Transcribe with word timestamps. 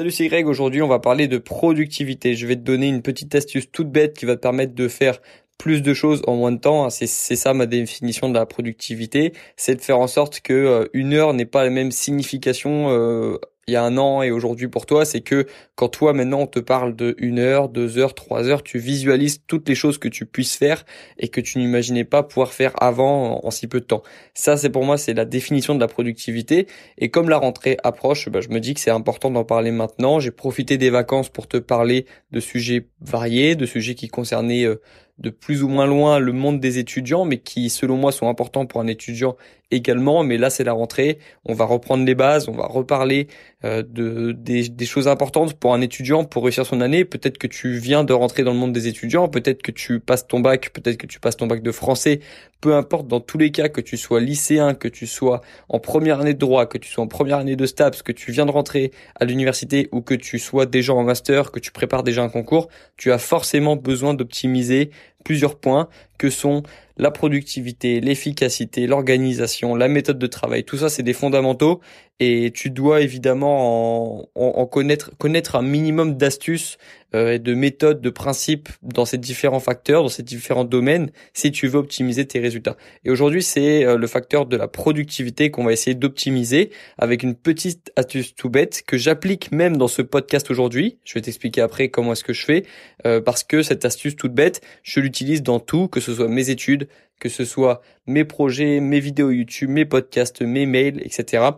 Salut, 0.00 0.12
c'est 0.12 0.28
Greg. 0.28 0.46
Aujourd'hui, 0.46 0.80
on 0.80 0.88
va 0.88 0.98
parler 0.98 1.28
de 1.28 1.36
productivité. 1.36 2.34
Je 2.34 2.46
vais 2.46 2.56
te 2.56 2.62
donner 2.62 2.88
une 2.88 3.02
petite 3.02 3.34
astuce 3.34 3.70
toute 3.70 3.90
bête 3.90 4.16
qui 4.16 4.24
va 4.24 4.34
te 4.34 4.40
permettre 4.40 4.74
de 4.74 4.88
faire 4.88 5.20
plus 5.58 5.82
de 5.82 5.92
choses 5.92 6.22
en 6.26 6.36
moins 6.36 6.52
de 6.52 6.56
temps. 6.58 6.88
C'est 6.88 7.06
ça 7.06 7.52
ma 7.52 7.66
définition 7.66 8.30
de 8.30 8.34
la 8.34 8.46
productivité. 8.46 9.34
C'est 9.56 9.74
de 9.74 9.82
faire 9.82 9.98
en 9.98 10.06
sorte 10.06 10.40
que 10.40 10.54
euh, 10.54 10.86
une 10.94 11.12
heure 11.12 11.34
n'ait 11.34 11.44
pas 11.44 11.64
la 11.64 11.68
même 11.68 11.90
signification 11.90 12.88
euh, 12.88 13.36
il 13.70 13.74
y 13.74 13.76
a 13.76 13.84
un 13.84 13.96
an 13.98 14.22
et 14.22 14.32
aujourd'hui 14.32 14.66
pour 14.68 14.84
toi, 14.84 15.04
c'est 15.04 15.20
que 15.20 15.46
quand 15.76 15.88
toi 15.88 16.12
maintenant 16.12 16.40
on 16.40 16.46
te 16.46 16.58
parle 16.58 16.96
de 16.96 17.14
une 17.18 17.38
heure, 17.38 17.68
deux 17.68 17.98
heures, 17.98 18.14
trois 18.14 18.48
heures, 18.48 18.64
tu 18.64 18.78
visualises 18.78 19.42
toutes 19.46 19.68
les 19.68 19.76
choses 19.76 19.96
que 19.98 20.08
tu 20.08 20.26
puisses 20.26 20.56
faire 20.56 20.84
et 21.18 21.28
que 21.28 21.40
tu 21.40 21.58
n'imaginais 21.58 22.04
pas 22.04 22.24
pouvoir 22.24 22.52
faire 22.52 22.72
avant 22.82 23.44
en, 23.44 23.50
si 23.50 23.68
peu 23.68 23.80
de 23.80 23.84
temps. 23.84 24.02
Ça, 24.34 24.56
c'est 24.56 24.70
pour 24.70 24.84
moi, 24.84 24.98
c'est 24.98 25.14
la 25.14 25.24
définition 25.24 25.74
de 25.74 25.80
la 25.80 25.86
productivité. 25.86 26.66
Et 26.98 27.10
comme 27.10 27.28
la 27.28 27.38
rentrée 27.38 27.76
approche, 27.84 28.28
bah, 28.28 28.40
je 28.40 28.48
me 28.48 28.58
dis 28.58 28.74
que 28.74 28.80
c'est 28.80 28.90
important 28.90 29.30
d'en 29.30 29.44
parler 29.44 29.70
maintenant. 29.70 30.18
J'ai 30.18 30.32
profité 30.32 30.76
des 30.76 30.90
vacances 30.90 31.28
pour 31.28 31.46
te 31.46 31.56
parler 31.56 32.06
de 32.32 32.40
sujets 32.40 32.88
variés, 33.00 33.54
de 33.54 33.66
sujets 33.66 33.94
qui 33.94 34.08
concernaient 34.08 34.64
euh, 34.64 34.80
de 35.20 35.30
plus 35.30 35.62
ou 35.62 35.68
moins 35.68 35.86
loin 35.86 36.18
le 36.18 36.32
monde 36.32 36.60
des 36.60 36.78
étudiants, 36.78 37.24
mais 37.24 37.38
qui 37.38 37.70
selon 37.70 37.96
moi 37.96 38.10
sont 38.10 38.28
importants 38.28 38.66
pour 38.66 38.80
un 38.80 38.86
étudiant 38.86 39.36
également. 39.70 40.24
Mais 40.24 40.38
là 40.38 40.50
c'est 40.50 40.64
la 40.64 40.72
rentrée, 40.72 41.18
on 41.44 41.54
va 41.54 41.66
reprendre 41.66 42.04
les 42.04 42.14
bases, 42.14 42.48
on 42.48 42.54
va 42.54 42.66
reparler 42.66 43.28
euh, 43.64 43.82
de 43.82 44.32
des, 44.32 44.68
des, 44.68 44.86
choses 44.86 45.08
importantes 45.08 45.54
pour 45.54 45.74
un 45.74 45.80
étudiant 45.82 46.24
pour 46.24 46.44
réussir 46.44 46.64
son 46.64 46.80
année. 46.80 47.04
Peut-être 47.04 47.38
que 47.38 47.46
tu 47.46 47.76
viens 47.78 48.02
de 48.02 48.12
rentrer 48.12 48.42
dans 48.42 48.52
le 48.52 48.58
monde 48.58 48.72
des 48.72 48.88
étudiants, 48.88 49.28
peut-être 49.28 49.62
que 49.62 49.70
tu 49.70 50.00
passes 50.00 50.26
ton 50.26 50.40
bac, 50.40 50.70
peut-être 50.72 50.96
que 50.96 51.06
tu 51.06 51.20
passes 51.20 51.36
ton 51.36 51.46
bac 51.46 51.62
de 51.62 51.72
français, 51.72 52.20
peu 52.60 52.74
importe. 52.74 53.06
Dans 53.06 53.20
tous 53.20 53.38
les 53.38 53.50
cas, 53.50 53.68
que 53.68 53.80
tu 53.80 53.96
sois 53.96 54.20
lycéen, 54.20 54.74
que 54.74 54.88
tu 54.88 55.06
sois 55.06 55.42
en 55.68 55.78
première 55.78 56.20
année 56.20 56.34
de 56.34 56.38
droit, 56.38 56.66
que 56.66 56.78
tu 56.78 56.90
sois 56.90 57.04
en 57.04 57.08
première 57.08 57.38
année 57.38 57.56
de 57.56 57.66
STAPS, 57.66 58.02
que 58.02 58.12
tu 58.12 58.32
viens 58.32 58.46
de 58.46 58.50
rentrer 58.50 58.92
à 59.16 59.24
l'université 59.24 59.88
ou 59.92 60.00
que 60.00 60.14
tu 60.14 60.38
sois 60.38 60.66
déjà 60.66 60.94
en 60.94 61.02
master, 61.02 61.52
que 61.52 61.60
tu 61.60 61.72
prépares 61.72 62.02
déjà 62.02 62.22
un 62.22 62.28
concours, 62.28 62.68
tu 62.96 63.12
as 63.12 63.18
forcément 63.18 63.76
besoin 63.76 64.14
d'optimiser 64.14 64.90
plusieurs 65.24 65.58
points 65.58 65.88
que 66.18 66.30
sont 66.30 66.62
la 66.96 67.10
productivité, 67.10 68.00
l'efficacité, 68.00 68.86
l'organisation, 68.86 69.74
la 69.74 69.88
méthode 69.88 70.18
de 70.18 70.26
travail. 70.26 70.64
Tout 70.64 70.78
ça, 70.78 70.88
c'est 70.88 71.02
des 71.02 71.12
fondamentaux 71.12 71.80
et 72.20 72.50
tu 72.54 72.68
dois 72.68 73.00
évidemment 73.00 74.28
en, 74.34 74.66
connaître, 74.66 75.56
un 75.56 75.62
minimum 75.62 76.18
d'astuces 76.18 76.76
euh, 77.14 77.38
de 77.38 77.54
méthodes, 77.54 78.02
de 78.02 78.10
principes 78.10 78.68
dans 78.82 79.06
ces 79.06 79.16
différents 79.16 79.58
facteurs, 79.58 80.02
dans 80.02 80.10
ces 80.10 80.22
différents 80.22 80.64
domaines, 80.64 81.10
si 81.32 81.50
tu 81.50 81.66
veux 81.66 81.78
optimiser 81.78 82.26
tes 82.26 82.38
résultats. 82.38 82.76
Et 83.04 83.10
aujourd'hui, 83.10 83.42
c'est 83.42 83.84
euh, 83.84 83.96
le 83.96 84.06
facteur 84.06 84.44
de 84.44 84.56
la 84.56 84.68
productivité 84.68 85.50
qu'on 85.50 85.64
va 85.64 85.72
essayer 85.72 85.94
d'optimiser 85.94 86.70
avec 86.98 87.22
une 87.22 87.34
petite 87.34 87.90
astuce 87.96 88.34
tout 88.34 88.50
bête 88.50 88.82
que 88.86 88.98
j'applique 88.98 89.50
même 89.50 89.78
dans 89.78 89.88
ce 89.88 90.02
podcast 90.02 90.50
aujourd'hui. 90.50 90.98
Je 91.04 91.14
vais 91.14 91.22
t'expliquer 91.22 91.62
après 91.62 91.88
comment 91.88 92.12
est-ce 92.12 92.24
que 92.24 92.34
je 92.34 92.44
fais, 92.44 92.66
euh, 93.06 93.22
parce 93.22 93.44
que 93.44 93.62
cette 93.62 93.86
astuce 93.86 94.14
toute 94.14 94.34
bête, 94.34 94.60
je 94.82 95.00
l'utilise 95.00 95.42
dans 95.42 95.58
tout, 95.58 95.88
que 95.88 96.00
ce 96.00 96.14
soit 96.14 96.28
mes 96.28 96.50
études, 96.50 96.86
que 97.18 97.28
ce 97.28 97.44
soit 97.44 97.82
mes 98.06 98.24
projets, 98.24 98.80
mes 98.80 98.98
vidéos 98.98 99.30
YouTube, 99.30 99.70
mes 99.70 99.84
podcasts, 99.84 100.42
mes 100.42 100.66
mails, 100.66 101.00
etc. 101.04 101.50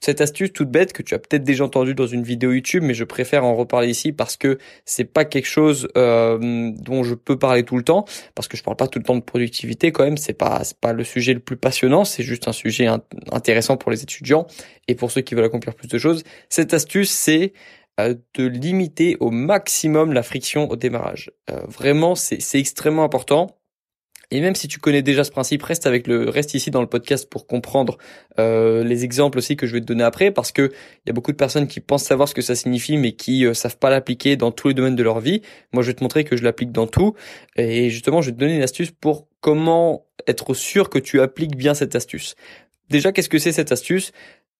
Cette 0.00 0.20
astuce 0.20 0.52
toute 0.52 0.70
bête 0.70 0.92
que 0.92 1.02
tu 1.02 1.14
as 1.14 1.18
peut-être 1.18 1.42
déjà 1.42 1.64
entendu 1.64 1.94
dans 1.94 2.06
une 2.06 2.22
vidéo 2.22 2.52
YouTube, 2.52 2.82
mais 2.82 2.94
je 2.94 3.04
préfère 3.04 3.44
en 3.44 3.54
reparler 3.54 3.88
ici 3.88 4.12
parce 4.12 4.36
que 4.36 4.58
c'est 4.84 5.04
pas 5.04 5.24
quelque 5.24 5.46
chose 5.46 5.88
euh, 5.96 6.70
dont 6.78 7.02
je 7.02 7.14
peux 7.14 7.38
parler 7.38 7.62
tout 7.62 7.76
le 7.76 7.82
temps, 7.82 8.04
parce 8.34 8.46
que 8.46 8.56
je 8.56 8.62
parle 8.62 8.76
pas 8.76 8.88
tout 8.88 8.98
le 8.98 9.04
temps 9.04 9.16
de 9.16 9.22
productivité 9.22 9.92
quand 9.92 10.04
même. 10.04 10.16
C'est 10.18 10.34
pas 10.34 10.62
pas 10.80 10.92
le 10.92 11.04
sujet 11.04 11.34
le 11.34 11.40
plus 11.40 11.56
passionnant, 11.56 12.04
c'est 12.04 12.22
juste 12.22 12.46
un 12.48 12.52
sujet 12.52 12.86
intéressant 13.32 13.76
pour 13.76 13.90
les 13.90 14.02
étudiants 14.02 14.46
et 14.88 14.94
pour 14.94 15.10
ceux 15.10 15.22
qui 15.22 15.34
veulent 15.34 15.44
accomplir 15.44 15.74
plus 15.74 15.88
de 15.88 15.98
choses. 15.98 16.22
Cette 16.48 16.74
astuce, 16.74 17.10
c'est 17.10 17.52
euh, 17.98 18.14
de 18.34 18.46
limiter 18.46 19.16
au 19.20 19.30
maximum 19.30 20.12
la 20.12 20.22
friction 20.22 20.68
au 20.70 20.76
démarrage. 20.76 21.30
Euh, 21.50 21.62
vraiment, 21.66 22.14
c'est 22.14 22.58
extrêmement 22.58 23.04
important. 23.04 23.56
Et 24.30 24.40
même 24.40 24.54
si 24.54 24.66
tu 24.66 24.80
connais 24.80 25.02
déjà 25.02 25.22
ce 25.22 25.30
principe, 25.30 25.62
reste 25.62 25.86
avec 25.86 26.06
le 26.06 26.28
reste 26.28 26.54
ici 26.54 26.70
dans 26.70 26.80
le 26.80 26.88
podcast 26.88 27.30
pour 27.30 27.46
comprendre 27.46 27.96
euh, 28.38 28.82
les 28.82 29.04
exemples 29.04 29.38
aussi 29.38 29.56
que 29.56 29.66
je 29.66 29.72
vais 29.72 29.80
te 29.80 29.86
donner 29.86 30.02
après, 30.02 30.30
parce 30.32 30.50
que 30.50 30.72
il 30.72 31.08
y 31.08 31.10
a 31.10 31.12
beaucoup 31.12 31.30
de 31.30 31.36
personnes 31.36 31.68
qui 31.68 31.80
pensent 31.80 32.04
savoir 32.04 32.28
ce 32.28 32.34
que 32.34 32.42
ça 32.42 32.54
signifie, 32.56 32.96
mais 32.96 33.12
qui 33.12 33.46
euh, 33.46 33.54
savent 33.54 33.78
pas 33.78 33.90
l'appliquer 33.90 34.36
dans 34.36 34.50
tous 34.50 34.68
les 34.68 34.74
domaines 34.74 34.96
de 34.96 35.02
leur 35.02 35.20
vie. 35.20 35.42
Moi, 35.72 35.82
je 35.82 35.88
vais 35.88 35.94
te 35.94 36.02
montrer 36.02 36.24
que 36.24 36.36
je 36.36 36.42
l'applique 36.42 36.72
dans 36.72 36.86
tout, 36.86 37.14
et 37.56 37.88
justement, 37.90 38.20
je 38.20 38.30
vais 38.30 38.34
te 38.34 38.40
donner 38.40 38.56
une 38.56 38.62
astuce 38.62 38.90
pour 38.90 39.28
comment 39.40 40.06
être 40.26 40.54
sûr 40.54 40.90
que 40.90 40.98
tu 40.98 41.20
appliques 41.20 41.56
bien 41.56 41.74
cette 41.74 41.94
astuce. 41.94 42.34
Déjà, 42.90 43.12
qu'est-ce 43.12 43.28
que 43.28 43.38
c'est 43.38 43.52
cette 43.52 43.70
astuce? 43.70 44.12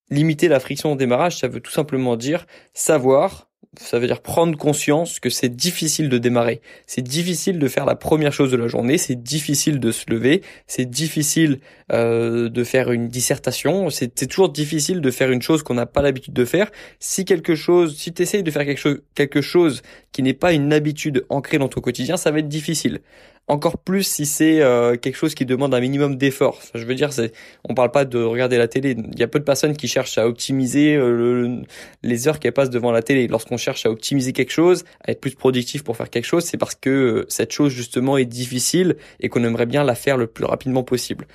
Limiter 0.09 0.47
la 0.47 0.61
friction 0.61 0.93
au 0.93 0.95
démarrage, 0.95 1.37
ça 1.37 1.49
veut 1.49 1.59
tout 1.59 1.71
simplement 1.71 2.15
dire 2.15 2.45
savoir 2.73 3.46
ça 3.79 3.99
veut 3.99 4.07
dire 4.07 4.21
prendre 4.21 4.57
conscience 4.57 5.19
que 5.19 5.29
c'est 5.29 5.49
difficile 5.49 6.09
de 6.09 6.17
démarrer. 6.17 6.61
C'est 6.85 7.01
difficile 7.01 7.59
de 7.59 7.67
faire 7.67 7.85
la 7.85 7.95
première 7.95 8.33
chose 8.33 8.51
de 8.51 8.57
la 8.57 8.67
journée, 8.67 8.97
c'est 8.97 9.21
difficile 9.21 9.79
de 9.79 9.91
se 9.91 10.05
lever, 10.09 10.41
c'est 10.67 10.89
difficile 10.89 11.59
euh, 11.91 12.49
de 12.49 12.63
faire 12.63 12.91
une 12.91 13.07
dissertation, 13.07 13.89
c'est 13.89 14.27
toujours 14.27 14.49
difficile 14.49 15.01
de 15.01 15.11
faire 15.11 15.31
une 15.31 15.41
chose 15.41 15.63
qu'on 15.63 15.75
n'a 15.75 15.85
pas 15.85 16.01
l'habitude 16.01 16.33
de 16.33 16.45
faire. 16.45 16.71
Si 16.99 17.25
quelque 17.25 17.55
chose, 17.55 17.95
si 17.97 18.13
tu 18.13 18.21
essayes 18.21 18.43
de 18.43 18.51
faire 18.51 18.65
quelque 18.65 18.79
chose, 18.79 19.01
quelque 19.15 19.41
chose 19.41 19.81
qui 20.11 20.23
n'est 20.23 20.33
pas 20.33 20.53
une 20.53 20.73
habitude 20.73 21.25
ancrée 21.29 21.57
dans 21.57 21.69
ton 21.69 21.81
quotidien, 21.81 22.17
ça 22.17 22.31
va 22.31 22.39
être 22.39 22.47
difficile 22.47 23.01
encore 23.47 23.77
plus 23.77 24.03
si 24.03 24.25
c'est 24.25 24.61
euh, 24.61 24.97
quelque 24.97 25.15
chose 25.15 25.33
qui 25.33 25.45
demande 25.45 25.73
un 25.73 25.79
minimum 25.79 26.17
d'effort. 26.17 26.59
je 26.75 26.83
veux 26.85 26.95
dire, 26.95 27.13
c'est, 27.13 27.31
on 27.67 27.73
parle 27.73 27.91
pas 27.91 28.03
de 28.03 28.21
regarder 28.21 28.57
la 28.57 28.67
télé. 28.67 28.95
Il 29.13 29.19
y 29.19 29.23
a 29.23 29.27
peu 29.27 29.39
de 29.39 29.45
personnes 29.45 29.75
qui 29.75 29.87
cherchent 29.87 30.17
à 30.17 30.27
optimiser 30.27 30.95
euh, 30.95 31.61
les 32.03 32.27
heures 32.27 32.39
qu'elles 32.39 32.53
passent 32.53 32.69
devant 32.69 32.91
la 32.91 33.01
télé. 33.01 33.27
Lorsqu'on 33.27 33.57
cherche 33.57 33.85
à 33.85 33.89
optimiser 33.89 34.33
quelque 34.33 34.51
chose, 34.51 34.83
à 35.05 35.11
être 35.11 35.21
plus 35.21 35.35
productif 35.35 35.83
pour 35.83 35.95
faire 35.95 36.09
quelque 36.09 36.25
chose, 36.25 36.43
c'est 36.43 36.57
parce 36.57 36.75
que 36.75 36.89
euh, 36.89 37.25
cette 37.29 37.53
chose 37.53 37.71
justement 37.71 38.17
est 38.17 38.25
difficile 38.25 38.97
et 39.21 39.29
qu'on 39.29 39.43
aimerait 39.43 39.65
bien 39.65 39.83
la 39.83 39.95
faire 39.95 40.17
le 40.17 40.27
plus 40.27 40.45
rapidement 40.45 40.83
possible. 40.83 41.25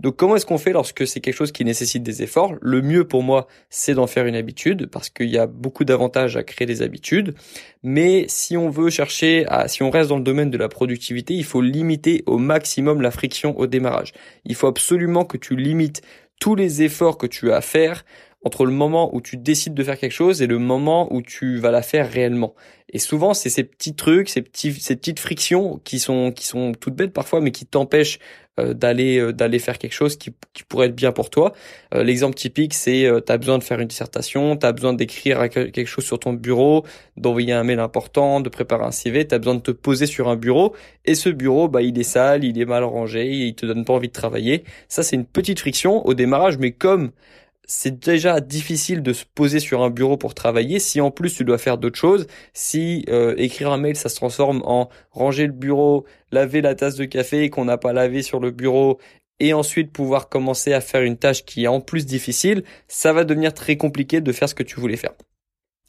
Donc 0.00 0.16
comment 0.16 0.36
est-ce 0.36 0.46
qu'on 0.46 0.58
fait 0.58 0.72
lorsque 0.72 1.06
c'est 1.06 1.20
quelque 1.20 1.34
chose 1.34 1.52
qui 1.52 1.64
nécessite 1.64 2.02
des 2.02 2.22
efforts? 2.22 2.54
Le 2.62 2.80
mieux 2.80 3.06
pour 3.06 3.22
moi, 3.22 3.46
c'est 3.68 3.94
d'en 3.94 4.06
faire 4.06 4.26
une 4.26 4.34
habitude 4.34 4.86
parce 4.86 5.10
qu'il 5.10 5.28
y 5.28 5.36
a 5.36 5.46
beaucoup 5.46 5.84
d'avantages 5.84 6.36
à 6.36 6.42
créer 6.42 6.66
des 6.66 6.80
habitudes. 6.80 7.34
Mais 7.82 8.24
si 8.28 8.56
on 8.56 8.70
veut 8.70 8.88
chercher 8.88 9.46
à, 9.46 9.68
si 9.68 9.82
on 9.82 9.90
reste 9.90 10.08
dans 10.08 10.16
le 10.16 10.22
domaine 10.22 10.50
de 10.50 10.56
la 10.56 10.68
productivité, 10.68 11.34
il 11.34 11.44
faut 11.44 11.60
limiter 11.60 12.22
au 12.26 12.38
maximum 12.38 13.02
la 13.02 13.10
friction 13.10 13.58
au 13.58 13.66
démarrage. 13.66 14.14
Il 14.46 14.54
faut 14.54 14.66
absolument 14.66 15.24
que 15.26 15.36
tu 15.36 15.54
limites 15.54 16.02
tous 16.40 16.54
les 16.54 16.82
efforts 16.82 17.18
que 17.18 17.26
tu 17.26 17.52
as 17.52 17.56
à 17.56 17.60
faire 17.60 18.04
entre 18.42 18.64
le 18.64 18.72
moment 18.72 19.14
où 19.14 19.20
tu 19.20 19.36
décides 19.36 19.74
de 19.74 19.84
faire 19.84 19.98
quelque 19.98 20.12
chose 20.12 20.40
et 20.40 20.46
le 20.46 20.58
moment 20.58 21.12
où 21.12 21.20
tu 21.20 21.58
vas 21.58 21.70
la 21.70 21.82
faire 21.82 22.10
réellement. 22.10 22.54
Et 22.92 22.98
souvent, 22.98 23.34
c'est 23.34 23.50
ces 23.50 23.64
petits 23.64 23.94
trucs, 23.94 24.28
ces 24.28 24.42
petits, 24.42 24.72
ces 24.72 24.96
petites 24.96 25.20
frictions 25.20 25.80
qui 25.84 25.98
sont, 25.98 26.32
qui 26.32 26.46
sont 26.46 26.72
toutes 26.72 26.94
bêtes 26.94 27.12
parfois, 27.12 27.40
mais 27.40 27.52
qui 27.52 27.66
t'empêchent 27.66 28.18
euh, 28.58 28.74
d'aller, 28.74 29.18
euh, 29.18 29.32
d'aller 29.32 29.58
faire 29.58 29.78
quelque 29.78 29.92
chose 29.92 30.16
qui, 30.16 30.34
qui 30.52 30.64
pourrait 30.64 30.86
être 30.86 30.94
bien 30.94 31.12
pour 31.12 31.30
toi. 31.30 31.52
Euh, 31.94 32.02
l'exemple 32.02 32.34
typique, 32.34 32.74
c'est 32.74 33.08
tu 33.26 33.32
as 33.32 33.38
besoin 33.38 33.58
de 33.58 33.62
faire 33.62 33.78
une 33.78 33.86
dissertation, 33.88 34.56
tu 34.56 34.66
as 34.66 34.72
besoin 34.72 34.92
d'écrire 34.92 35.48
quelque 35.48 35.86
chose 35.86 36.04
sur 36.04 36.18
ton 36.18 36.32
bureau, 36.32 36.84
d'envoyer 37.16 37.52
un 37.52 37.62
mail 37.62 37.78
important, 37.78 38.40
de 38.40 38.48
préparer 38.48 38.84
un 38.84 38.90
CV, 38.90 39.26
tu 39.26 39.34
as 39.34 39.38
besoin 39.38 39.54
de 39.54 39.60
te 39.60 39.70
poser 39.70 40.06
sur 40.06 40.28
un 40.28 40.36
bureau 40.36 40.74
et 41.04 41.14
ce 41.14 41.28
bureau, 41.28 41.68
bah, 41.68 41.82
il 41.82 41.98
est 41.98 42.02
sale, 42.02 42.44
il 42.44 42.60
est 42.60 42.64
mal 42.64 42.84
rangé, 42.84 43.28
il 43.28 43.54
te 43.54 43.66
donne 43.66 43.84
pas 43.84 43.92
envie 43.92 44.08
de 44.08 44.12
travailler. 44.12 44.64
Ça, 44.88 45.02
c'est 45.02 45.16
une 45.16 45.26
petite 45.26 45.60
friction 45.60 46.04
au 46.06 46.14
démarrage, 46.14 46.58
mais 46.58 46.72
comme 46.72 47.12
c'est 47.72 48.00
déjà 48.00 48.40
difficile 48.40 49.00
de 49.00 49.12
se 49.12 49.24
poser 49.24 49.60
sur 49.60 49.82
un 49.82 49.90
bureau 49.90 50.16
pour 50.16 50.34
travailler. 50.34 50.80
Si 50.80 51.00
en 51.00 51.12
plus 51.12 51.32
tu 51.32 51.44
dois 51.44 51.56
faire 51.56 51.78
d'autres 51.78 51.98
choses, 51.98 52.26
si 52.52 53.04
euh, 53.08 53.36
écrire 53.38 53.70
un 53.70 53.76
mail 53.76 53.94
ça 53.94 54.08
se 54.08 54.16
transforme 54.16 54.60
en 54.64 54.88
ranger 55.12 55.46
le 55.46 55.52
bureau, 55.52 56.04
laver 56.32 56.62
la 56.62 56.74
tasse 56.74 56.96
de 56.96 57.04
café 57.04 57.48
qu'on 57.48 57.66
n'a 57.66 57.78
pas 57.78 57.92
lavé 57.92 58.22
sur 58.22 58.40
le 58.40 58.50
bureau 58.50 58.98
et 59.38 59.52
ensuite 59.52 59.92
pouvoir 59.92 60.28
commencer 60.28 60.72
à 60.72 60.80
faire 60.80 61.02
une 61.02 61.16
tâche 61.16 61.44
qui 61.44 61.62
est 61.62 61.68
en 61.68 61.80
plus 61.80 62.06
difficile, 62.06 62.64
ça 62.88 63.12
va 63.12 63.22
devenir 63.22 63.54
très 63.54 63.76
compliqué 63.76 64.20
de 64.20 64.32
faire 64.32 64.48
ce 64.48 64.56
que 64.56 64.64
tu 64.64 64.80
voulais 64.80 64.96
faire. 64.96 65.12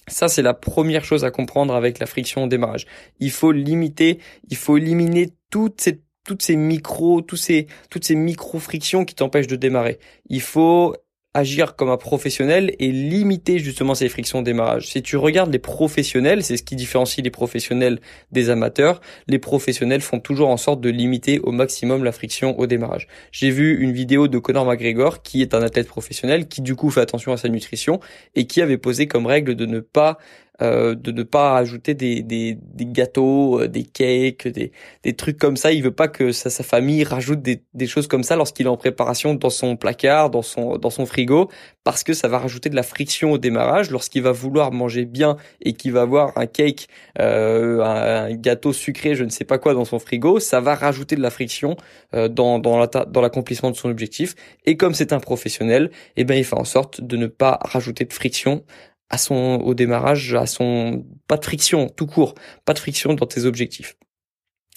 Ça, 0.08 0.28
c'est 0.28 0.44
la 0.44 0.53
première 0.53 1.03
chose 1.03 1.25
à 1.25 1.31
comprendre 1.31 1.73
avec 1.73 1.97
la 1.97 2.05
friction 2.05 2.44
au 2.44 2.47
démarrage. 2.47 2.85
Il 3.20 3.32
faut 3.32 3.52
limiter, 3.52 4.20
il 4.52 4.58
faut 4.58 4.78
éliminer 4.78 5.32
toutes 5.50 5.82
ces 5.82 6.00
toutes 6.23 6.44
ces 6.44 6.55
micros, 6.55 7.22
tous 7.22 7.35
ces, 7.35 7.66
toutes 7.90 8.05
ces 8.05 8.14
micro 8.14 8.59
frictions 8.59 9.05
qui 9.05 9.16
t'empêchent 9.16 9.47
de 9.47 9.55
démarrer. 9.55 9.97
Il 10.29 10.41
faut 10.41 10.96
agir 11.33 11.75
comme 11.75 11.89
un 11.89 11.97
professionnel 11.97 12.75
et 12.79 12.91
limiter 12.91 13.59
justement 13.59 13.95
ces 13.95 14.09
frictions 14.09 14.41
de 14.41 14.45
démarrage. 14.45 14.87
Si 14.87 15.01
tu 15.01 15.16
regardes 15.16 15.51
les 15.51 15.59
professionnels, 15.59 16.43
c'est 16.43 16.57
ce 16.57 16.63
qui 16.63 16.75
différencie 16.75 17.23
les 17.23 17.31
professionnels 17.31 17.99
des 18.31 18.49
amateurs, 18.49 18.99
les 19.28 19.39
professionnels 19.39 20.01
font 20.01 20.19
toujours 20.19 20.49
en 20.49 20.57
sorte 20.57 20.81
de 20.81 20.89
limiter 20.89 21.39
au 21.39 21.51
maximum 21.51 22.03
la 22.03 22.11
friction 22.11 22.59
au 22.59 22.67
démarrage. 22.67 23.07
J'ai 23.31 23.49
vu 23.49 23.81
une 23.81 23.93
vidéo 23.93 24.28
de 24.28 24.37
Conor 24.39 24.66
McGregor 24.66 25.22
qui 25.22 25.41
est 25.41 25.53
un 25.53 25.61
athlète 25.61 25.87
professionnel 25.87 26.47
qui 26.47 26.61
du 26.61 26.75
coup 26.75 26.89
fait 26.89 27.01
attention 27.01 27.31
à 27.31 27.37
sa 27.37 27.47
nutrition 27.47 28.01
et 28.35 28.45
qui 28.45 28.61
avait 28.61 28.78
posé 28.78 29.07
comme 29.07 29.25
règle 29.25 29.55
de 29.55 29.66
ne 29.66 29.79
pas 29.79 30.17
euh, 30.61 30.96
de 30.96 31.11
ne 31.11 31.23
pas 31.23 31.58
ajouter 31.58 31.93
des, 31.93 32.22
des, 32.22 32.58
des 32.61 32.85
gâteaux, 32.85 33.61
euh, 33.61 33.67
des 33.67 33.84
cakes, 33.84 34.47
des, 34.47 34.72
des 35.03 35.13
trucs 35.13 35.37
comme 35.37 35.58
ça. 35.58 35.72
Il 35.72 35.84
veut 35.84 35.91
pas 35.91 36.08
que 36.08 36.31
sa, 36.31 36.49
sa 36.49 36.63
famille 36.63 37.03
rajoute 37.03 37.41
des, 37.41 37.63
des 37.73 37.87
choses 37.87 38.08
comme 38.08 38.23
ça 38.23 38.35
lorsqu'il 38.35 38.66
est 38.66 38.69
en 38.69 38.78
préparation 38.78 39.34
dans 39.34 39.49
son 39.49 39.75
placard, 39.75 40.29
dans 40.29 40.41
son, 40.41 40.78
dans 40.78 40.90
son 40.90 41.05
frigo, 41.05 41.49
parce 41.84 42.03
que 42.03 42.13
ça 42.13 42.28
va 42.28 42.40
rajouter 42.40 42.69
de 42.69 42.75
la 42.75 42.84
friction 42.84 43.31
au 43.31 43.37
démarrage. 43.37 43.90
Lorsqu'il 43.91 44.22
va 44.22 44.31
vouloir 44.31 44.72
manger 44.72 45.05
bien 45.05 45.37
et 45.61 45.73
qu'il 45.73 45.91
va 45.93 46.02
avoir 46.02 46.37
un 46.37 46.46
cake, 46.46 46.87
euh, 47.19 47.81
un, 47.81 48.34
gâteau 48.35 48.73
sucré, 48.73 49.16
je 49.16 49.23
ne 49.23 49.29
sais 49.29 49.46
pas 49.46 49.57
quoi 49.57 49.73
dans 49.73 49.85
son 49.85 49.99
frigo, 49.99 50.40
ça 50.40 50.59
va 50.59 50.75
rajouter 50.75 51.16
de 51.16 51.22
la 51.22 51.29
friction 51.29 51.75
euh, 52.14 52.28
dans, 52.28 52.59
dans, 52.59 52.78
la, 52.78 52.87
dans 52.87 53.22
l'accomplissement 53.22 53.72
de 53.72 53.75
son 53.75 53.90
objectif. 53.90 54.35
Et 54.66 54.78
comme 54.78 54.93
c'est 54.93 55.14
un 55.14 55.19
professionnel, 55.19 55.91
eh 56.17 56.23
ben, 56.23 56.35
il 56.35 56.43
fait 56.43 56.57
en 56.57 56.66
sorte 56.66 57.02
de 57.02 57.17
ne 57.17 57.28
pas 57.28 57.59
rajouter 57.61 58.05
de 58.05 58.14
friction 58.14 58.64
à 59.11 59.17
son 59.17 59.61
au 59.63 59.75
démarrage, 59.75 60.34
à 60.34 60.47
son 60.47 61.05
pas 61.28 61.37
de 61.37 61.46
friction 61.46 61.90
tout 61.90 62.08
court, 62.08 62.34
pas 62.66 62.73
de 62.73 62.79
friction 62.79 63.13
dans 63.13 63.28
tes 63.28 63.46
objectifs. 63.46 63.96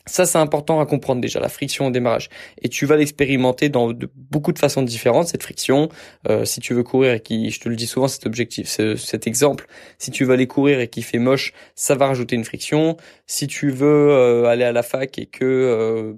Ça, 0.07 0.27
c'est 0.27 0.37
important 0.37 0.81
à 0.81 0.87
comprendre 0.87 1.23
déjà, 1.23 1.41
la 1.41 1.49
friction 1.49 1.87
au 1.87 1.91
démarrage. 1.91 2.29
Et 2.61 2.69
tu 2.69 2.85
vas 2.85 2.97
l'expérimenter 2.97 3.71
dans 3.71 3.91
de, 3.91 4.11
beaucoup 4.15 4.53
de 4.53 4.59
façons 4.59 4.83
différentes, 4.83 5.29
cette 5.29 5.43
friction. 5.43 5.89
Euh, 6.29 6.45
si 6.45 6.61
tu 6.61 6.75
veux 6.75 6.83
courir 6.83 7.15
et 7.15 7.21
qui, 7.21 7.51
je 7.51 7.59
te 7.59 7.71
le 7.71 7.77
dis 7.77 7.87
souvent, 7.87 8.07
cet 8.07 8.27
objectif, 8.27 8.69
cet 8.69 9.27
exemple, 9.27 9.67
si 9.99 10.11
tu 10.11 10.27
veux 10.27 10.35
aller 10.35 10.47
courir 10.47 10.79
et 10.81 10.89
qu'il 10.89 11.05
fait 11.05 11.19
moche, 11.19 11.55
ça 11.75 11.95
va 11.95 12.09
rajouter 12.09 12.37
une 12.37 12.45
friction. 12.45 12.99
Si 13.27 13.47
tu 13.47 13.71
veux 13.71 14.11
euh, 14.11 14.45
aller 14.45 14.65
à 14.65 14.73
la 14.73 14.83
fac 14.83 15.19
et 15.19 15.25
que 15.25 15.45
euh, 15.45 16.13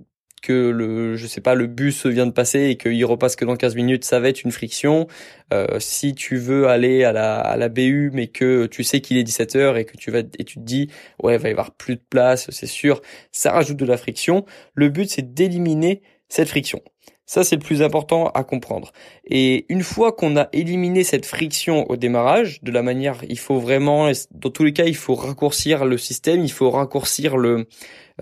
que 0.47 0.71
le, 0.71 1.17
je 1.17 1.27
sais 1.27 1.41
pas, 1.41 1.55
le 1.55 1.67
bus 1.67 2.07
vient 2.07 2.27
de 2.27 2.31
passer 2.31 2.67
et 2.67 2.77
qu'il 2.77 3.05
repasse 3.05 3.35
que 3.35 3.45
dans 3.45 3.57
15 3.57 3.75
minutes, 3.75 4.05
ça 4.05 4.21
va 4.21 4.29
être 4.29 4.45
une 4.45 4.53
friction. 4.53 5.09
Euh, 5.53 5.81
si 5.81 6.15
tu 6.15 6.37
veux 6.37 6.69
aller 6.69 7.03
à 7.03 7.13
la, 7.13 7.39
à 7.39 7.57
la 7.57 7.69
BU, 7.69 8.11
mais 8.13 8.29
que 8.29 8.67
tu 8.67 8.85
sais 8.85 9.01
qu'il 9.01 9.17
est 9.17 9.25
17 9.25 9.57
heures 9.57 9.77
et 9.77 9.85
que 9.85 9.97
tu 9.97 10.13
vas, 10.13 10.21
et 10.21 10.45
tu 10.45 10.61
te 10.61 10.65
dis, 10.65 10.89
ouais, 11.23 11.35
il 11.35 11.41
va 11.41 11.49
y 11.49 11.53
avoir 11.53 11.73
plus 11.73 11.97
de 11.97 12.03
place, 12.09 12.49
c'est 12.51 12.67
sûr, 12.67 13.01
ça 13.33 13.51
rajoute 13.53 13.77
de 13.77 13.85
la 13.87 13.97
friction. 13.97 14.45
Le 14.75 14.89
but, 14.89 15.11
c'est 15.11 15.35
d'éliminer 15.35 16.03
cette 16.29 16.49
friction. 16.49 16.81
Ça, 17.29 17.43
c'est 17.43 17.57
le 17.57 17.61
plus 17.61 17.83
important 17.83 18.29
à 18.29 18.45
comprendre. 18.45 18.93
Et 19.25 19.67
une 19.69 19.83
fois 19.83 20.13
qu'on 20.13 20.37
a 20.37 20.49
éliminé 20.53 21.03
cette 21.03 21.27
friction 21.27 21.91
au 21.91 21.97
démarrage, 21.97 22.63
de 22.63 22.71
la 22.71 22.85
manière, 22.85 23.19
il 23.29 23.39
faut 23.39 23.59
vraiment, 23.59 24.13
dans 24.31 24.51
tous 24.51 24.63
les 24.63 24.73
cas, 24.73 24.85
il 24.85 24.95
faut 24.95 25.17
raccourcir 25.17 25.85
le 25.85 25.99
système, 25.99 26.45
il 26.45 26.53
faut 26.53 26.71
raccourcir 26.71 27.37
le, 27.37 27.67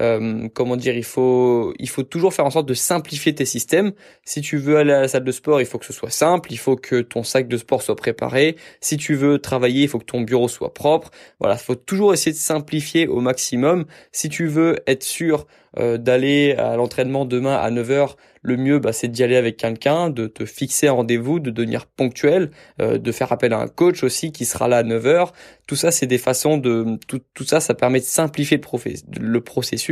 euh, 0.01 0.49
comment 0.55 0.77
dire, 0.77 0.97
il 0.97 1.05
faut, 1.05 1.75
il 1.79 1.89
faut 1.89 2.03
toujours 2.03 2.35
faire 2.35 2.45
en 2.45 2.51
sorte 2.51 2.67
de 2.67 2.75
simplifier 2.75 3.35
tes 3.35 3.45
systèmes. 3.45 3.93
Si 4.25 4.41
tu 4.41 4.57
veux 4.57 4.77
aller 4.77 4.93
à 4.93 5.03
la 5.03 5.09
salle 5.09 5.25
de 5.25 5.33
sport, 5.33 5.61
il 5.61 5.67
faut 5.67 5.79
que 5.79 5.87
ce 5.87 5.93
soit 5.93 6.11
simple, 6.11 6.53
il 6.53 6.59
faut 6.59 6.77
que 6.77 7.01
ton 7.01 7.23
sac 7.23 7.49
de 7.49 7.57
sport 7.57 7.83
soit 7.83 7.97
préparé. 7.97 8.57
Si 8.81 8.97
tu 8.97 9.15
veux 9.15 9.39
travailler, 9.39 9.83
il 9.83 9.89
faut 9.89 9.99
que 9.99 10.05
ton 10.05 10.23
bureau 10.23 10.49
soit 10.49 10.75
propre. 10.75 11.11
Voilà, 11.41 11.55
il 11.55 11.65
faut 11.65 11.75
toujours 11.75 12.13
essayer 12.13 12.33
de 12.33 12.37
simplifier 12.37 13.07
au 13.07 13.21
maximum. 13.21 13.85
Si 14.13 14.29
tu 14.29 14.47
veux 14.47 14.77
être 14.87 15.03
sûr 15.03 15.47
euh, 15.79 15.99
d'aller 15.99 16.53
à 16.53 16.77
l'entraînement 16.77 17.25
demain 17.25 17.57
à 17.57 17.71
9h, 17.71 18.15
le 18.43 18.57
mieux 18.57 18.79
bah, 18.79 18.93
c'est 18.93 19.09
d'y 19.09 19.25
aller 19.25 19.37
avec 19.37 19.57
quelqu'un, 19.57 20.11
de 20.11 20.27
te 20.29 20.45
fixer 20.45 20.87
un 20.87 20.93
rendez-vous, 20.93 21.41
de 21.41 21.51
devenir 21.51 21.87
ponctuel, 21.87 22.51
euh, 22.81 22.99
de 22.99 23.11
faire 23.11 23.33
appel 23.33 23.53
à 23.53 23.59
un 23.59 23.67
coach 23.67 24.05
aussi 24.05 24.31
qui 24.31 24.45
sera 24.45 24.69
là 24.69 24.79
à 24.79 24.83
9h. 24.85 25.31
Tout 25.67 25.77
ça 25.77 25.91
c'est 25.91 26.07
des 26.07 26.19
façons 26.19 26.59
de 26.59 26.99
tout, 27.09 27.21
tout 27.33 27.45
ça 27.45 27.59
ça 27.59 27.75
permet 27.75 27.99
de 27.99 28.05
simplifier 28.05 28.59
le, 28.59 29.21
le 29.21 29.41
processus 29.41 29.84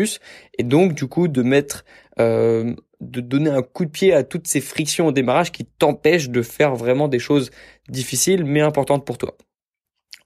et 0.59 0.63
donc 0.63 0.95
du 0.95 1.07
coup 1.07 1.29
de 1.29 1.43
mettre 1.43 1.85
euh, 2.21 2.75
de 3.01 3.21
donner 3.21 3.51
un 3.51 3.63
coup 3.63 3.85
de 3.85 3.91
pied 3.91 4.13
à 4.13 4.23
toutes 4.23 4.47
ces 4.47 4.61
frictions 4.61 5.09
au 5.09 5.13
démarrage 5.13 5.51
qui 5.51 5.65
t'empêchent 5.65 6.31
de 6.31 6.43
faire 6.43 6.77
vraiment 6.77 7.09
des 7.09 7.19
choses 7.19 7.51
difficiles 7.89 8.45
mais 8.45 8.61
importantes 8.61 9.05
pour 9.05 9.19
toi. 9.19 9.37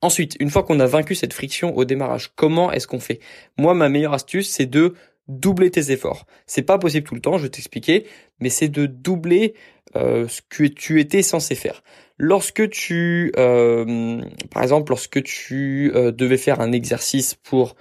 Ensuite, 0.02 0.36
une 0.40 0.50
fois 0.50 0.62
qu'on 0.62 0.78
a 0.78 0.86
vaincu 0.86 1.14
cette 1.14 1.32
friction 1.32 1.74
au 1.74 1.84
démarrage, 1.84 2.32
comment 2.36 2.70
est-ce 2.70 2.86
qu'on 2.86 3.00
fait? 3.00 3.20
Moi, 3.56 3.72
ma 3.72 3.88
meilleure 3.88 4.12
astuce, 4.12 4.50
c'est 4.50 4.66
de 4.66 4.94
doubler 5.26 5.70
tes 5.70 5.90
efforts. 5.90 6.26
C'est 6.46 6.62
pas 6.62 6.78
possible 6.78 7.06
tout 7.06 7.14
le 7.14 7.22
temps, 7.22 7.38
je 7.38 7.44
vais 7.44 7.48
t'expliquer, 7.48 8.06
mais 8.38 8.50
c'est 8.50 8.68
de 8.68 8.84
doubler 8.84 9.54
euh, 9.96 10.28
ce 10.28 10.42
que 10.48 10.64
tu 10.64 11.00
étais 11.00 11.22
censé 11.22 11.54
faire. 11.54 11.82
Lorsque 12.18 12.68
tu, 12.68 13.32
euh, 13.38 14.20
par 14.50 14.62
exemple, 14.62 14.90
lorsque 14.90 15.22
tu 15.22 15.90
devais 15.94 16.36
faire 16.36 16.60
un 16.60 16.72
exercice 16.72 17.34
pour 17.34 17.74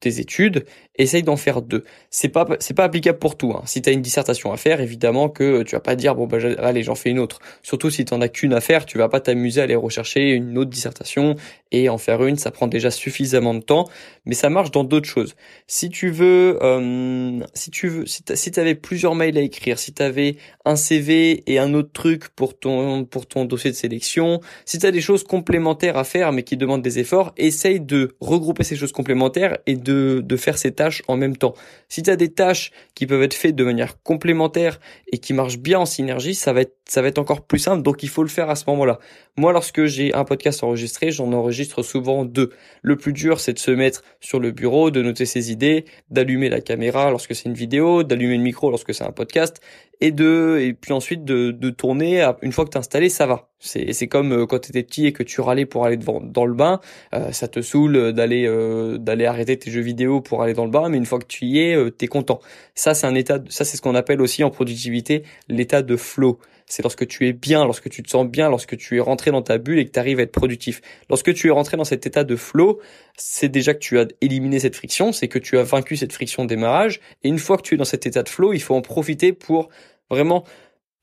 tes 0.00 0.20
études, 0.20 0.64
essaye 0.96 1.22
d'en 1.22 1.36
faire 1.36 1.62
deux. 1.62 1.84
C'est 2.10 2.28
pas 2.28 2.46
c'est 2.60 2.74
pas 2.74 2.84
applicable 2.84 3.18
pour 3.18 3.36
tout. 3.36 3.52
Hein. 3.52 3.62
Si 3.66 3.82
tu 3.82 3.88
as 3.88 3.92
une 3.92 4.02
dissertation 4.02 4.52
à 4.52 4.56
faire, 4.56 4.80
évidemment 4.80 5.28
que 5.28 5.62
tu 5.62 5.74
vas 5.74 5.80
pas 5.80 5.96
dire 5.96 6.14
bon 6.14 6.26
bah 6.26 6.38
allez 6.58 6.82
j'en 6.82 6.94
fais 6.94 7.10
une 7.10 7.18
autre. 7.18 7.40
Surtout 7.62 7.90
si 7.90 8.04
tu 8.04 8.14
en 8.14 8.20
as 8.20 8.28
qu'une 8.28 8.52
à 8.54 8.60
faire, 8.60 8.86
tu 8.86 8.98
vas 8.98 9.08
pas 9.08 9.20
t'amuser 9.20 9.60
à 9.60 9.64
aller 9.64 9.74
rechercher 9.74 10.30
une 10.30 10.56
autre 10.58 10.70
dissertation 10.70 11.36
et 11.72 11.88
en 11.88 11.98
faire 11.98 12.24
une, 12.24 12.36
ça 12.36 12.50
prend 12.50 12.68
déjà 12.68 12.90
suffisamment 12.90 13.54
de 13.54 13.60
temps. 13.60 13.88
Mais 14.24 14.34
ça 14.34 14.48
marche 14.50 14.70
dans 14.70 14.84
d'autres 14.84 15.08
choses. 15.08 15.34
Si 15.66 15.90
tu 15.90 16.10
veux, 16.10 16.58
euh, 16.62 17.40
si 17.54 17.70
tu 17.70 17.88
veux, 17.88 18.04
si 18.06 18.50
tu 18.50 18.60
avais 18.60 18.74
plusieurs 18.74 19.14
mails 19.14 19.36
à 19.36 19.40
écrire, 19.40 19.78
si 19.78 19.92
tu 19.92 20.02
avais 20.02 20.36
un 20.64 20.76
CV 20.76 21.42
et 21.50 21.58
un 21.58 21.74
autre 21.74 21.90
truc 21.92 22.28
pour 22.28 22.58
ton 22.58 23.04
pour 23.04 23.26
ton 23.26 23.44
dossier 23.44 23.70
de 23.70 23.76
sélection, 23.76 24.40
si 24.64 24.78
tu 24.78 24.86
as 24.86 24.92
des 24.92 25.00
choses 25.00 25.24
complémentaires 25.24 25.96
à 25.96 26.04
faire 26.04 26.32
mais 26.32 26.44
qui 26.44 26.56
demandent 26.56 26.82
des 26.82 26.98
efforts, 26.98 27.32
essaye 27.36 27.80
de 27.80 28.16
regrouper 28.20 28.62
ces 28.62 28.76
choses 28.76 28.92
complémentaires 28.92 29.33
et 29.66 29.76
de 29.76 30.36
faire 30.36 30.58
ces 30.58 30.72
tâches 30.72 31.02
en 31.08 31.16
même 31.16 31.36
temps. 31.36 31.54
Si 31.88 32.02
tu 32.02 32.10
as 32.10 32.16
des 32.16 32.32
tâches 32.32 32.72
qui 32.94 33.06
peuvent 33.06 33.22
être 33.22 33.34
faites 33.34 33.54
de 33.54 33.64
manière 33.64 34.02
complémentaire 34.02 34.80
et 35.12 35.18
qui 35.18 35.32
marchent 35.32 35.58
bien 35.58 35.80
en 35.80 35.86
synergie, 35.86 36.34
ça 36.34 36.52
va 36.52 36.62
ça 36.86 37.00
va 37.02 37.08
être 37.08 37.18
encore 37.18 37.42
plus 37.42 37.58
simple. 37.58 37.82
Donc 37.82 38.02
il 38.02 38.08
faut 38.08 38.22
le 38.22 38.28
faire 38.28 38.50
à 38.50 38.56
ce 38.56 38.64
moment-là. 38.68 38.98
Moi, 39.36 39.52
lorsque 39.52 39.86
j'ai 39.86 40.14
un 40.14 40.24
podcast 40.24 40.62
enregistré, 40.62 41.10
j'en 41.10 41.32
enregistre 41.32 41.82
souvent 41.82 42.24
deux. 42.24 42.50
Le 42.82 42.96
plus 42.96 43.12
dur, 43.12 43.40
c'est 43.40 43.54
de 43.54 43.58
se 43.58 43.70
mettre 43.70 44.02
sur 44.20 44.38
le 44.38 44.50
bureau, 44.50 44.90
de 44.90 45.02
noter 45.02 45.26
ses 45.26 45.50
idées, 45.50 45.86
d'allumer 46.10 46.48
la 46.48 46.60
caméra 46.60 47.10
lorsque 47.10 47.34
c'est 47.34 47.48
une 47.48 47.54
vidéo, 47.54 48.02
d'allumer 48.02 48.36
le 48.36 48.42
micro 48.42 48.70
lorsque 48.70 48.94
c'est 48.94 49.04
un 49.04 49.12
podcast, 49.12 49.60
et 50.00 50.12
de 50.12 50.58
et 50.60 50.72
puis 50.74 50.92
ensuite 50.92 51.24
de, 51.24 51.50
de 51.50 51.70
tourner. 51.70 52.28
Une 52.42 52.52
fois 52.52 52.64
que 52.64 52.70
t'es 52.70 52.78
installé, 52.78 53.08
ça 53.08 53.26
va. 53.26 53.48
C'est 53.58 53.92
c'est 53.92 54.08
comme 54.08 54.32
euh, 54.32 54.46
quand 54.46 54.58
t'étais 54.58 54.82
petit 54.82 55.06
et 55.06 55.12
que 55.12 55.22
tu 55.22 55.40
râlais 55.40 55.66
pour 55.66 55.84
aller 55.86 55.96
devant, 55.96 56.20
dans 56.20 56.46
le 56.46 56.54
bain, 56.54 56.80
euh, 57.14 57.32
ça 57.32 57.48
te 57.48 57.62
saoule 57.62 58.12
d'aller 58.12 58.46
euh, 58.46 58.98
d'aller 58.98 59.26
arrêter 59.26 59.58
tes 59.58 59.70
jeux 59.70 59.80
vidéo 59.80 60.20
pour 60.20 60.42
aller 60.42 60.54
dans 60.54 60.64
le 60.64 60.70
bain, 60.70 60.88
mais 60.88 60.98
une 60.98 61.06
fois 61.06 61.18
que 61.18 61.26
tu 61.26 61.46
y 61.46 61.60
es, 61.60 61.90
t'es 61.92 62.06
content. 62.06 62.40
Ça 62.74 62.94
c'est 62.94 63.06
un 63.06 63.14
état, 63.14 63.38
ça 63.48 63.64
c'est 63.64 63.76
ce 63.76 63.82
qu'on 63.82 63.94
appelle 63.94 64.20
aussi 64.20 64.44
en 64.44 64.50
productivité 64.50 65.24
l'état 65.48 65.82
de 65.82 65.96
flow 65.96 66.38
c'est 66.66 66.82
lorsque 66.82 67.06
tu 67.06 67.28
es 67.28 67.32
bien, 67.32 67.64
lorsque 67.64 67.88
tu 67.90 68.02
te 68.02 68.10
sens 68.10 68.26
bien, 68.26 68.48
lorsque 68.48 68.76
tu 68.76 68.96
es 68.96 69.00
rentré 69.00 69.30
dans 69.30 69.42
ta 69.42 69.58
bulle 69.58 69.78
et 69.78 69.86
que 69.86 69.90
tu 69.90 69.98
arrives 69.98 70.18
à 70.18 70.22
être 70.22 70.32
productif. 70.32 70.80
Lorsque 71.10 71.34
tu 71.34 71.48
es 71.48 71.50
rentré 71.50 71.76
dans 71.76 71.84
cet 71.84 72.06
état 72.06 72.24
de 72.24 72.36
flow, 72.36 72.80
c'est 73.16 73.48
déjà 73.48 73.74
que 73.74 73.80
tu 73.80 73.98
as 73.98 74.06
éliminé 74.20 74.58
cette 74.58 74.76
friction, 74.76 75.12
c'est 75.12 75.28
que 75.28 75.38
tu 75.38 75.58
as 75.58 75.62
vaincu 75.62 75.96
cette 75.96 76.12
friction 76.12 76.44
de 76.44 76.48
démarrage. 76.48 77.00
Et 77.22 77.28
une 77.28 77.38
fois 77.38 77.56
que 77.56 77.62
tu 77.62 77.74
es 77.74 77.76
dans 77.76 77.84
cet 77.84 78.06
état 78.06 78.22
de 78.22 78.28
flow, 78.28 78.52
il 78.52 78.60
faut 78.62 78.74
en 78.74 78.82
profiter 78.82 79.32
pour 79.32 79.68
vraiment 80.10 80.44